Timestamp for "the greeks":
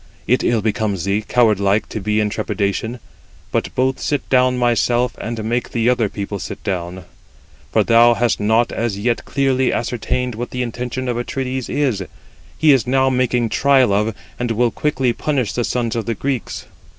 16.07-16.65